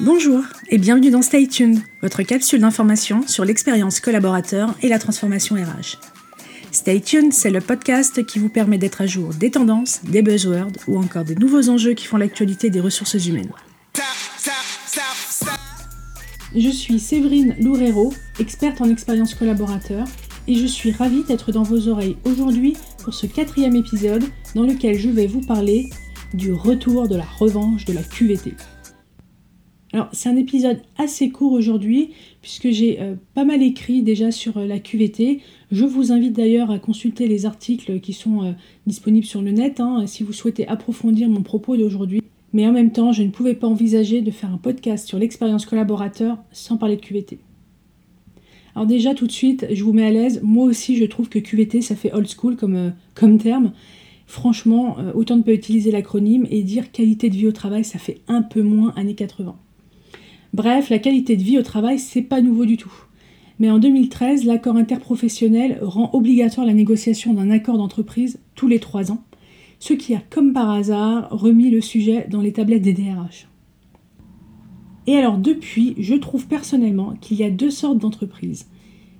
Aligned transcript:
Bonjour 0.00 0.44
et 0.68 0.78
bienvenue 0.78 1.10
dans 1.10 1.22
Stay 1.22 1.48
Tuned, 1.48 1.80
votre 2.02 2.22
capsule 2.22 2.60
d'information 2.60 3.26
sur 3.26 3.44
l'expérience 3.44 3.98
collaborateur 3.98 4.72
et 4.80 4.88
la 4.88 5.00
transformation 5.00 5.56
RH. 5.56 5.98
Stay 6.70 7.00
Tuned, 7.00 7.32
c'est 7.32 7.50
le 7.50 7.60
podcast 7.60 8.24
qui 8.24 8.38
vous 8.38 8.48
permet 8.48 8.78
d'être 8.78 9.00
à 9.00 9.06
jour 9.06 9.34
des 9.34 9.50
tendances, 9.50 10.04
des 10.04 10.22
buzzwords 10.22 10.70
ou 10.86 10.98
encore 10.98 11.24
des 11.24 11.34
nouveaux 11.34 11.68
enjeux 11.68 11.94
qui 11.94 12.06
font 12.06 12.16
l'actualité 12.16 12.70
des 12.70 12.78
ressources 12.78 13.26
humaines. 13.26 13.50
Je 16.54 16.70
suis 16.70 17.00
Séverine 17.00 17.56
Loureiro, 17.60 18.14
experte 18.38 18.80
en 18.80 18.88
expérience 18.88 19.34
collaborateur, 19.34 20.06
et 20.46 20.54
je 20.54 20.66
suis 20.66 20.92
ravie 20.92 21.24
d'être 21.24 21.50
dans 21.50 21.64
vos 21.64 21.88
oreilles 21.88 22.16
aujourd'hui 22.24 22.76
pour 23.02 23.14
ce 23.14 23.26
quatrième 23.26 23.74
épisode 23.74 24.24
dans 24.54 24.62
lequel 24.62 24.96
je 24.96 25.08
vais 25.08 25.26
vous 25.26 25.40
parler 25.40 25.90
du 26.34 26.52
retour 26.52 27.08
de 27.08 27.16
la 27.16 27.26
revanche 27.40 27.84
de 27.84 27.94
la 27.94 28.02
QVT. 28.04 28.54
Alors 29.92 30.08
c'est 30.12 30.28
un 30.28 30.36
épisode 30.36 30.82
assez 30.98 31.30
court 31.30 31.52
aujourd'hui 31.52 32.10
puisque 32.42 32.70
j'ai 32.70 33.00
euh, 33.00 33.14
pas 33.34 33.44
mal 33.44 33.62
écrit 33.62 34.02
déjà 34.02 34.30
sur 34.30 34.58
euh, 34.58 34.66
la 34.66 34.78
QVT. 34.78 35.40
Je 35.72 35.84
vous 35.86 36.12
invite 36.12 36.34
d'ailleurs 36.34 36.70
à 36.70 36.78
consulter 36.78 37.26
les 37.26 37.46
articles 37.46 37.98
qui 38.00 38.12
sont 38.12 38.42
euh, 38.44 38.52
disponibles 38.86 39.26
sur 39.26 39.40
le 39.40 39.50
net 39.50 39.80
hein, 39.80 40.06
si 40.06 40.24
vous 40.24 40.34
souhaitez 40.34 40.68
approfondir 40.68 41.30
mon 41.30 41.42
propos 41.42 41.76
d'aujourd'hui. 41.76 42.22
Mais 42.52 42.66
en 42.66 42.72
même 42.72 42.92
temps, 42.92 43.12
je 43.12 43.22
ne 43.22 43.30
pouvais 43.30 43.54
pas 43.54 43.66
envisager 43.66 44.20
de 44.20 44.30
faire 44.30 44.52
un 44.52 44.58
podcast 44.58 45.06
sur 45.06 45.18
l'expérience 45.18 45.64
collaborateur 45.64 46.38
sans 46.52 46.76
parler 46.76 46.96
de 46.96 47.00
QVT. 47.00 47.38
Alors 48.74 48.86
déjà 48.86 49.14
tout 49.14 49.26
de 49.26 49.32
suite, 49.32 49.66
je 49.70 49.82
vous 49.84 49.92
mets 49.94 50.06
à 50.06 50.10
l'aise, 50.10 50.40
moi 50.42 50.66
aussi 50.66 50.96
je 50.96 51.04
trouve 51.04 51.28
que 51.28 51.38
QVT 51.38 51.80
ça 51.80 51.96
fait 51.96 52.12
old 52.12 52.28
school 52.28 52.56
comme, 52.56 52.92
comme 53.14 53.38
terme. 53.38 53.72
Franchement, 54.26 54.98
autant 55.14 55.36
ne 55.36 55.42
pas 55.42 55.52
utiliser 55.52 55.90
l'acronyme 55.90 56.46
et 56.50 56.62
dire 56.62 56.92
qualité 56.92 57.30
de 57.30 57.34
vie 57.34 57.46
au 57.46 57.52
travail, 57.52 57.84
ça 57.84 57.98
fait 57.98 58.20
un 58.28 58.42
peu 58.42 58.62
moins 58.62 58.92
années 58.94 59.14
80. 59.14 59.56
Bref, 60.54 60.88
la 60.88 60.98
qualité 60.98 61.36
de 61.36 61.42
vie 61.42 61.58
au 61.58 61.62
travail, 61.62 61.98
c'est 61.98 62.22
pas 62.22 62.40
nouveau 62.40 62.64
du 62.64 62.76
tout. 62.76 62.92
Mais 63.58 63.70
en 63.70 63.78
2013, 63.78 64.44
l'accord 64.44 64.76
interprofessionnel 64.76 65.78
rend 65.82 66.10
obligatoire 66.12 66.66
la 66.66 66.74
négociation 66.74 67.34
d'un 67.34 67.50
accord 67.50 67.76
d'entreprise 67.76 68.40
tous 68.54 68.68
les 68.68 68.78
trois 68.78 69.10
ans, 69.10 69.22
ce 69.80 69.92
qui 69.92 70.14
a 70.14 70.22
comme 70.30 70.52
par 70.52 70.70
hasard 70.70 71.28
remis 71.30 71.70
le 71.70 71.80
sujet 71.80 72.26
dans 72.30 72.40
les 72.40 72.52
tablettes 72.52 72.82
des 72.82 72.92
DRH. 72.92 73.48
Et 75.06 75.16
alors 75.16 75.38
depuis, 75.38 75.94
je 75.98 76.14
trouve 76.14 76.46
personnellement 76.46 77.14
qu'il 77.20 77.38
y 77.38 77.44
a 77.44 77.50
deux 77.50 77.70
sortes 77.70 77.98
d'entreprises. 77.98 78.66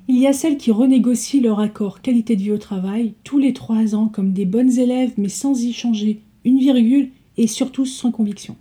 Il 0.06 0.18
y 0.18 0.26
a 0.26 0.32
celles 0.32 0.56
qui 0.56 0.70
renégocient 0.70 1.42
leur 1.42 1.60
accord 1.60 2.00
qualité 2.00 2.36
de 2.36 2.42
vie 2.42 2.52
au 2.52 2.58
travail 2.58 3.14
tous 3.24 3.38
les 3.38 3.52
trois 3.52 3.94
ans 3.94 4.08
comme 4.08 4.32
des 4.32 4.46
bonnes 4.46 4.78
élèves 4.78 5.12
mais 5.18 5.28
sans 5.28 5.62
y 5.62 5.72
changer 5.72 6.22
une 6.44 6.58
virgule 6.58 7.10
et 7.36 7.46
surtout 7.46 7.84
sans 7.84 8.10
conviction. 8.10 8.56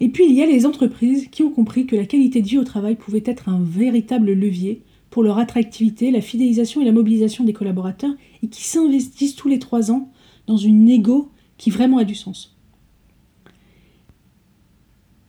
Et 0.00 0.08
puis 0.08 0.26
il 0.26 0.34
y 0.34 0.42
a 0.42 0.46
les 0.46 0.66
entreprises 0.66 1.28
qui 1.28 1.42
ont 1.42 1.50
compris 1.50 1.86
que 1.86 1.96
la 1.96 2.06
qualité 2.06 2.40
de 2.40 2.46
vie 2.46 2.58
au 2.58 2.64
travail 2.64 2.94
pouvait 2.94 3.22
être 3.24 3.48
un 3.48 3.60
véritable 3.60 4.32
levier 4.32 4.82
pour 5.10 5.22
leur 5.22 5.38
attractivité, 5.38 6.10
la 6.10 6.20
fidélisation 6.20 6.80
et 6.80 6.84
la 6.84 6.92
mobilisation 6.92 7.44
des 7.44 7.52
collaborateurs 7.52 8.14
et 8.42 8.48
qui 8.48 8.64
s'investissent 8.64 9.34
tous 9.34 9.48
les 9.48 9.58
trois 9.58 9.90
ans 9.90 10.10
dans 10.46 10.56
une 10.56 10.84
négo 10.84 11.30
qui 11.56 11.70
vraiment 11.70 11.98
a 11.98 12.04
du 12.04 12.14
sens. 12.14 12.56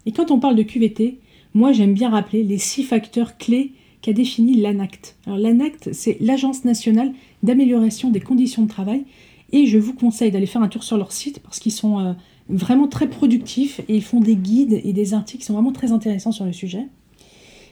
Et 0.06 0.12
quand 0.12 0.31
on 0.31 0.40
parle 0.40 0.56
de 0.56 0.64
QVT, 0.64 1.20
moi 1.53 1.72
j'aime 1.72 1.94
bien 1.94 2.09
rappeler 2.09 2.44
les 2.44 2.58
six 2.58 2.84
facteurs 2.84 3.38
clés 3.38 3.73
qu'a 4.02 4.14
défini 4.14 4.56
l'ANACT. 4.56 5.17
Alors 5.25 5.40
l'ANACT, 5.40 5.90
c'est 5.94 6.17
l'Agence 6.20 6.64
nationale 6.64 7.14
d'amélioration 7.44 8.12
des 8.12 8.22
conditions 8.22 8.63
de 8.63 8.69
travail, 8.69 9.06
et 9.52 9.66
je 9.66 9.78
vous 9.78 9.94
conseille 9.94 10.31
d'aller 10.31 10.46
faire 10.46 10.62
un 10.62 10.68
tour 10.68 10.84
sur 10.84 10.97
leur 10.97 11.12
site 11.12 11.40
parce 11.40 11.59
qu'ils 11.59 11.72
sont 11.72 12.00
euh, 12.00 12.13
vraiment 12.49 12.87
très 12.87 13.07
productifs 13.07 13.79
et 13.87 13.95
ils 13.95 14.03
font 14.03 14.19
des 14.19 14.35
guides 14.35 14.81
et 14.83 14.93
des 14.93 15.13
articles 15.13 15.39
qui 15.41 15.45
sont 15.45 15.53
vraiment 15.53 15.71
très 15.71 15.91
intéressants 15.91 16.31
sur 16.31 16.45
le 16.45 16.53
sujet. 16.53 16.87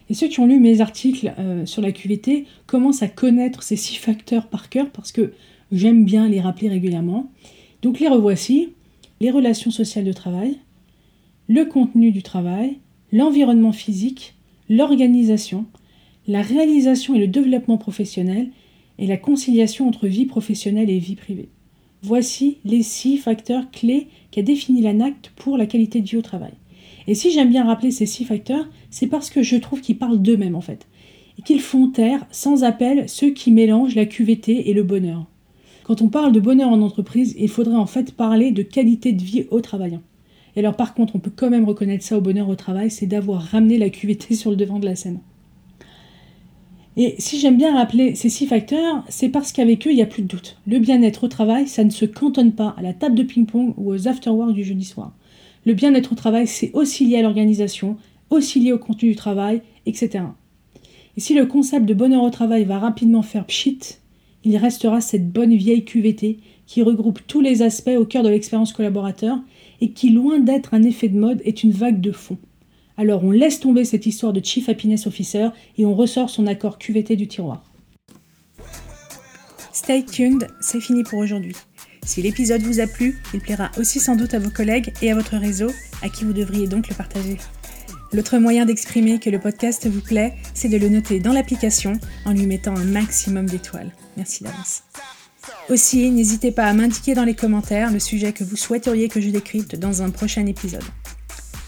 Et 0.09 0.13
ceux 0.13 0.27
qui 0.27 0.39
ont 0.39 0.45
lu 0.45 0.59
mes 0.59 0.79
articles 0.79 1.33
euh, 1.37 1.65
sur 1.65 1.81
la 1.81 1.91
QVT 1.91 2.45
commencent 2.65 3.03
à 3.03 3.09
connaître 3.09 3.63
ces 3.63 3.75
six 3.75 3.95
facteurs 3.95 4.47
par 4.47 4.69
cœur 4.69 4.89
parce 4.91 5.11
que 5.11 5.33
j'aime 5.71 6.05
bien 6.05 6.29
les 6.29 6.39
rappeler 6.39 6.69
régulièrement. 6.69 7.31
Donc 7.81 7.99
les 7.99 8.07
revoici. 8.07 8.69
Les 9.19 9.31
relations 9.31 9.71
sociales 9.71 10.05
de 10.05 10.13
travail, 10.13 10.59
le 11.47 11.65
contenu 11.65 12.11
du 12.11 12.21
travail, 12.21 12.77
l'environnement 13.11 13.71
physique, 13.71 14.35
l'organisation, 14.69 15.65
la 16.27 16.43
réalisation 16.43 17.15
et 17.15 17.19
le 17.19 17.27
développement 17.27 17.79
professionnel 17.79 18.51
et 18.99 19.07
la 19.07 19.17
conciliation 19.17 19.87
entre 19.87 20.05
vie 20.05 20.27
professionnelle 20.27 20.91
et 20.91 20.99
vie 20.99 21.15
privée. 21.15 21.49
Voici 22.07 22.59
les 22.63 22.83
six 22.83 23.17
facteurs 23.17 23.69
clés 23.69 24.07
qu'a 24.31 24.41
défini 24.41 24.81
l'ANACT 24.81 25.33
pour 25.35 25.57
la 25.57 25.65
qualité 25.65 25.99
de 25.99 26.07
vie 26.07 26.15
au 26.15 26.21
travail. 26.21 26.53
Et 27.05 27.15
si 27.15 27.31
j'aime 27.31 27.49
bien 27.49 27.65
rappeler 27.65 27.91
ces 27.91 28.05
six 28.05 28.23
facteurs, 28.23 28.69
c'est 28.89 29.07
parce 29.07 29.29
que 29.29 29.43
je 29.43 29.57
trouve 29.57 29.81
qu'ils 29.81 29.97
parlent 29.97 30.21
d'eux-mêmes 30.21 30.55
en 30.55 30.61
fait, 30.61 30.87
et 31.37 31.41
qu'ils 31.41 31.59
font 31.59 31.89
taire 31.89 32.25
sans 32.31 32.63
appel 32.63 33.09
ceux 33.09 33.31
qui 33.31 33.51
mélangent 33.51 33.95
la 33.95 34.05
QVT 34.05 34.69
et 34.69 34.73
le 34.73 34.83
bonheur. 34.83 35.25
Quand 35.83 36.01
on 36.01 36.07
parle 36.07 36.31
de 36.31 36.39
bonheur 36.39 36.69
en 36.69 36.81
entreprise, 36.81 37.35
il 37.37 37.49
faudrait 37.49 37.75
en 37.75 37.87
fait 37.87 38.13
parler 38.13 38.51
de 38.51 38.61
qualité 38.61 39.11
de 39.11 39.21
vie 39.21 39.45
au 39.51 39.59
travail. 39.59 39.99
Et 40.55 40.59
alors 40.59 40.77
par 40.77 40.93
contre, 40.93 41.17
on 41.17 41.19
peut 41.19 41.33
quand 41.35 41.49
même 41.49 41.65
reconnaître 41.65 42.05
ça 42.05 42.17
au 42.17 42.21
bonheur 42.21 42.47
au 42.47 42.55
travail, 42.55 42.89
c'est 42.89 43.05
d'avoir 43.05 43.41
ramené 43.41 43.77
la 43.77 43.89
QVT 43.89 44.33
sur 44.33 44.49
le 44.49 44.55
devant 44.55 44.79
de 44.79 44.85
la 44.85 44.95
scène. 44.95 45.19
Et 46.99 47.13
si 47.19 47.39
j'aime 47.39 47.57
bien 47.57 47.75
rappeler 47.75 48.15
ces 48.15 48.27
six 48.27 48.47
facteurs, 48.47 49.03
c'est 49.07 49.29
parce 49.29 49.51
qu'avec 49.51 49.85
eux, 49.85 49.91
il 49.91 49.97
n'y 49.97 50.01
a 50.01 50.07
plus 50.07 50.23
de 50.23 50.27
doute. 50.27 50.57
Le 50.65 50.79
bien-être 50.79 51.25
au 51.25 51.27
travail, 51.27 51.67
ça 51.67 51.83
ne 51.83 51.91
se 51.91 52.05
cantonne 52.05 52.53
pas 52.53 52.73
à 52.75 52.81
la 52.81 52.93
table 52.93 53.13
de 53.13 53.21
ping-pong 53.21 53.75
ou 53.77 53.91
aux 53.91 54.07
afterworks 54.07 54.55
du 54.55 54.63
jeudi 54.63 54.83
soir. 54.83 55.13
Le 55.67 55.75
bien-être 55.75 56.13
au 56.13 56.15
travail, 56.15 56.47
c'est 56.47 56.71
aussi 56.73 57.05
lié 57.05 57.17
à 57.17 57.21
l'organisation, 57.21 57.97
aussi 58.31 58.59
lié 58.59 58.73
au 58.73 58.79
contenu 58.79 59.09
du 59.09 59.15
travail, 59.15 59.61
etc. 59.85 60.23
Et 61.15 61.19
si 61.19 61.35
le 61.35 61.45
concept 61.45 61.85
de 61.85 61.93
bonheur 61.93 62.23
au 62.23 62.31
travail 62.31 62.63
va 62.63 62.79
rapidement 62.79 63.21
faire 63.21 63.45
pchit, 63.45 63.79
il 64.43 64.57
restera 64.57 64.99
cette 64.99 65.31
bonne 65.31 65.55
vieille 65.55 65.85
QVT 65.85 66.39
qui 66.65 66.81
regroupe 66.81 67.19
tous 67.27 67.41
les 67.41 67.61
aspects 67.61 67.95
au 67.95 68.05
cœur 68.05 68.23
de 68.23 68.29
l'expérience 68.29 68.73
collaborateur 68.73 69.37
et 69.81 69.91
qui, 69.91 70.09
loin 70.09 70.39
d'être 70.39 70.73
un 70.73 70.81
effet 70.81 71.09
de 71.09 71.19
mode, 71.19 71.43
est 71.45 71.63
une 71.63 71.71
vague 71.71 72.01
de 72.01 72.11
fond. 72.11 72.37
Alors 72.97 73.23
on 73.23 73.31
laisse 73.31 73.59
tomber 73.59 73.85
cette 73.85 74.07
histoire 74.07 74.33
de 74.33 74.43
Chief 74.43 74.67
Happiness 74.69 75.05
Officer 75.05 75.49
et 75.77 75.85
on 75.85 75.93
ressort 75.93 76.29
son 76.29 76.47
accord 76.47 76.79
QVT 76.79 77.15
du 77.15 77.27
tiroir. 77.27 77.63
Stay 79.71 80.03
tuned, 80.03 80.47
c'est 80.59 80.81
fini 80.81 81.03
pour 81.03 81.19
aujourd'hui. 81.19 81.53
Si 82.03 82.21
l'épisode 82.21 82.61
vous 82.61 82.79
a 82.79 82.87
plu, 82.87 83.21
il 83.33 83.39
plaira 83.39 83.69
aussi 83.77 83.99
sans 83.99 84.15
doute 84.15 84.33
à 84.33 84.39
vos 84.39 84.49
collègues 84.49 84.91
et 85.01 85.11
à 85.11 85.15
votre 85.15 85.37
réseau, 85.37 85.69
à 86.01 86.09
qui 86.09 86.23
vous 86.23 86.33
devriez 86.33 86.67
donc 86.67 86.89
le 86.89 86.95
partager. 86.95 87.37
L'autre 88.13 88.37
moyen 88.39 88.65
d'exprimer 88.65 89.19
que 89.19 89.29
le 89.29 89.39
podcast 89.39 89.87
vous 89.87 90.01
plaît, 90.01 90.33
c'est 90.53 90.69
de 90.69 90.77
le 90.77 90.89
noter 90.89 91.19
dans 91.19 91.33
l'application 91.33 91.99
en 92.25 92.31
lui 92.31 92.47
mettant 92.47 92.75
un 92.75 92.85
maximum 92.85 93.45
d'étoiles. 93.45 93.91
Merci 94.15 94.43
d'avance. 94.43 94.83
Aussi, 95.69 96.09
n'hésitez 96.09 96.51
pas 96.51 96.65
à 96.65 96.73
m'indiquer 96.73 97.13
dans 97.13 97.25
les 97.25 97.35
commentaires 97.35 97.91
le 97.91 97.99
sujet 97.99 98.31
que 98.31 98.45
vous 98.45 98.55
souhaiteriez 98.55 99.09
que 99.09 99.19
je 99.19 99.29
décrypte 99.29 99.75
dans 99.75 100.01
un 100.01 100.09
prochain 100.09 100.45
épisode. 100.45 100.83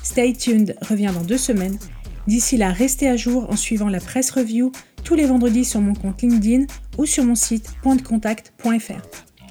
Stay 0.09 0.33
tuned 0.33 0.75
revient 0.81 1.11
dans 1.13 1.21
deux 1.21 1.37
semaines. 1.37 1.77
D'ici 2.25 2.57
là, 2.57 2.71
restez 2.71 3.07
à 3.07 3.15
jour 3.15 3.47
en 3.47 3.55
suivant 3.55 3.89
la 3.89 3.99
presse 3.99 4.31
review 4.31 4.71
tous 5.03 5.13
les 5.13 5.27
vendredis 5.27 5.63
sur 5.63 5.81
mon 5.81 5.93
compte 5.93 6.23
LinkedIn 6.23 6.65
ou 6.97 7.05
sur 7.05 7.23
mon 7.23 7.35
site 7.35 7.69
pointdecontact.fr. 7.83 8.91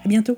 À 0.04 0.08
bientôt. 0.08 0.36